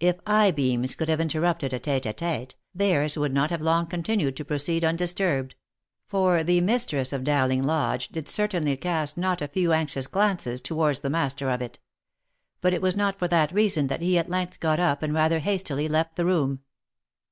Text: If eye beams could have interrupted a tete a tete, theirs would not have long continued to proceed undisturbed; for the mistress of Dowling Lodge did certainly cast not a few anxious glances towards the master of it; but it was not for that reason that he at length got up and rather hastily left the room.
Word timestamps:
If 0.00 0.18
eye 0.26 0.50
beams 0.50 0.96
could 0.96 1.08
have 1.08 1.20
interrupted 1.20 1.72
a 1.72 1.78
tete 1.78 2.04
a 2.06 2.12
tete, 2.12 2.56
theirs 2.74 3.16
would 3.16 3.32
not 3.32 3.50
have 3.50 3.60
long 3.60 3.86
continued 3.86 4.34
to 4.38 4.44
proceed 4.44 4.84
undisturbed; 4.84 5.54
for 6.08 6.42
the 6.42 6.60
mistress 6.60 7.12
of 7.12 7.22
Dowling 7.22 7.62
Lodge 7.62 8.08
did 8.08 8.26
certainly 8.26 8.76
cast 8.76 9.16
not 9.16 9.40
a 9.40 9.46
few 9.46 9.72
anxious 9.72 10.08
glances 10.08 10.60
towards 10.60 11.02
the 11.02 11.08
master 11.10 11.48
of 11.50 11.62
it; 11.62 11.78
but 12.60 12.74
it 12.74 12.82
was 12.82 12.96
not 12.96 13.16
for 13.16 13.28
that 13.28 13.52
reason 13.52 13.86
that 13.86 14.02
he 14.02 14.18
at 14.18 14.28
length 14.28 14.58
got 14.58 14.80
up 14.80 15.04
and 15.04 15.14
rather 15.14 15.38
hastily 15.38 15.86
left 15.86 16.16
the 16.16 16.24
room. 16.26 16.62